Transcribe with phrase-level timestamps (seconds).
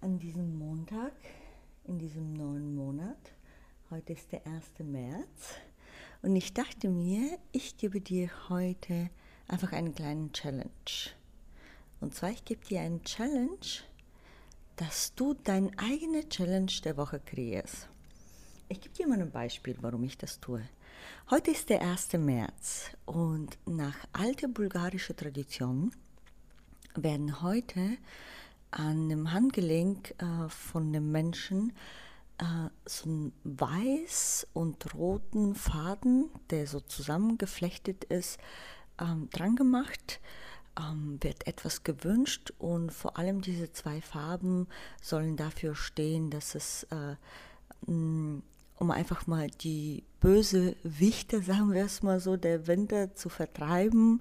[0.00, 1.12] an diesem Montag,
[1.84, 3.18] in diesem neuen Monat.
[3.90, 4.64] Heute ist der 1.
[4.78, 5.56] März
[6.22, 9.10] und ich dachte mir, ich gebe dir heute
[9.46, 10.70] einfach einen kleinen Challenge.
[12.00, 13.58] Und zwar, ich gebe dir einen Challenge,
[14.76, 17.88] dass du deine eigene Challenge der Woche kreierst.
[18.68, 20.62] Ich gebe dir mal ein Beispiel, warum ich das tue.
[21.28, 22.14] Heute ist der 1.
[22.14, 25.90] März und nach alter bulgarischer Tradition
[26.94, 27.98] werden heute
[28.70, 31.72] an dem Handgelenk äh, von dem Menschen
[32.38, 38.38] äh, so einen weiß und roten Faden, der so zusammengeflechtet ist,
[39.00, 40.20] ähm, dran gemacht.
[40.78, 44.68] Ähm, wird etwas gewünscht und vor allem diese zwei Farben
[45.02, 47.16] sollen dafür stehen, dass es, äh,
[47.86, 48.42] um
[48.90, 54.20] einfach mal die böse Wichte, sagen wir es mal so, der Winter zu vertreiben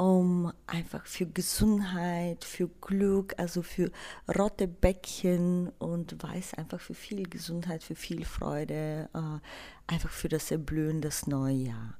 [0.00, 3.90] um einfach für Gesundheit, für Glück, also für
[4.34, 10.50] rote Bäckchen und weiß einfach für viel Gesundheit, für viel Freude, äh, einfach für das
[10.50, 11.98] Erblühen des neuen Jahr.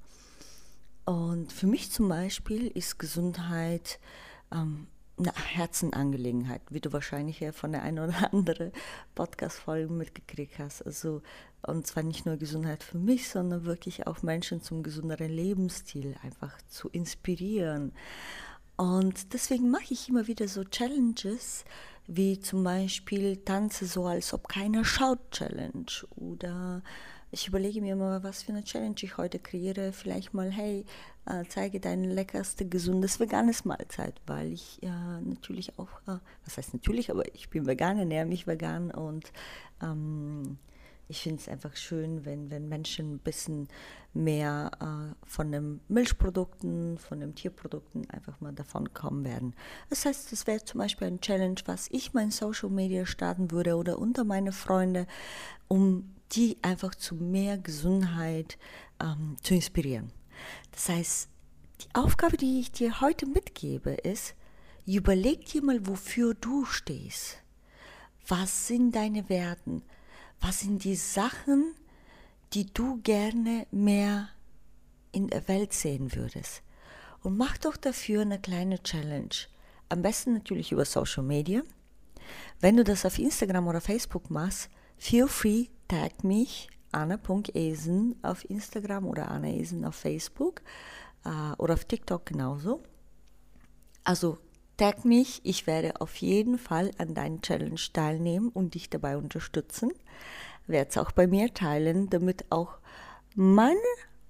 [1.04, 4.00] Und für mich zum Beispiel ist Gesundheit
[4.50, 4.86] ähm,
[5.20, 8.72] eine Herzenangelegenheit, wie du wahrscheinlich ja von der einen oder anderen
[9.14, 10.83] Podcast-Folge mitgekriegt hast.
[10.83, 11.22] Also,
[11.62, 16.56] und zwar nicht nur Gesundheit für mich, sondern wirklich auch Menschen zum gesünderen Lebensstil einfach
[16.68, 17.92] zu inspirieren.
[18.77, 21.64] Und deswegen mache ich immer wieder so Challenges,
[22.06, 26.83] wie zum Beispiel Tanze so, als ob keiner schaut Challenge oder
[27.30, 29.92] ich überlege mir mal, was für eine Challenge ich heute kreiere.
[29.92, 30.85] Vielleicht mal, hey,
[31.27, 36.74] äh, zeige dein leckerste, gesundes, veganes Mahlzeit, weil ich ja natürlich auch, äh, was heißt
[36.74, 39.33] natürlich, aber ich bin vegan, ernähre mich vegan und
[39.83, 40.58] ähm,
[41.11, 43.69] ich finde es einfach schön, wenn, wenn Menschen ein bisschen
[44.14, 49.55] mehr äh, von den Milchprodukten, von den Tierprodukten einfach mal davon kommen werden.
[49.89, 53.77] Das heißt, das wäre zum Beispiel ein Challenge, was ich mein Social Media starten würde
[53.77, 55.07] oder unter meine Freunde,
[55.67, 58.58] um die einfach zu mehr Gesundheit
[59.01, 60.13] ähm, zu inspirieren.
[60.73, 61.29] Das heißt,
[61.83, 64.35] die Aufgabe, die ich dir heute mitgebe, ist,
[64.86, 67.39] überleg dir mal, wofür du stehst.
[68.27, 69.83] Was sind deine Werten?
[70.40, 71.74] Was sind die Sachen,
[72.52, 74.29] die du gerne mehr
[75.13, 76.63] in der Welt sehen würdest?
[77.23, 79.35] Und mach doch dafür eine kleine Challenge.
[79.89, 81.63] Am besten natürlich über Social Media.
[82.61, 89.06] Wenn du das auf Instagram oder Facebook machst, feel free, tag mich anna.esen auf Instagram
[89.06, 90.61] oder annaesen auf Facebook
[91.24, 92.83] äh, oder auf TikTok genauso.
[94.05, 94.39] Also
[94.77, 99.90] tag mich, ich werde auf jeden Fall an deinen Challenge teilnehmen und dich dabei unterstützen.
[100.66, 102.78] Werde es auch bei mir teilen, damit auch
[103.34, 103.78] meine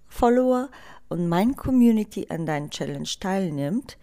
[0.06, 0.70] Follower
[1.08, 3.98] und meine Community an deinen Challenge teilnimmt.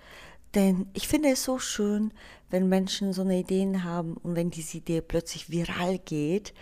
[0.55, 2.13] Denn ich finde es so schön,
[2.49, 6.53] wenn Menschen so eine Ideen haben und wenn diese Idee plötzlich viral geht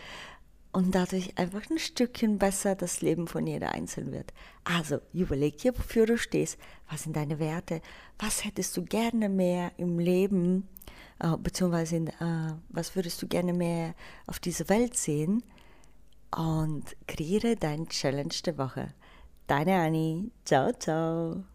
[0.76, 4.34] und dadurch einfach ein Stückchen besser das Leben von jeder Einzelnen wird.
[4.66, 6.58] Also überleg dir, wofür du stehst,
[6.90, 7.82] was sind deine Werte,
[8.20, 10.68] was hättest du gerne mehr im Leben,
[11.20, 13.96] äh, beziehungsweise in, äh, was würdest du gerne mehr
[14.28, 15.44] auf dieser Welt sehen
[16.36, 18.94] und kreiere dein Challenge der Woche.
[19.48, 21.55] Deine Annie, ciao, ciao.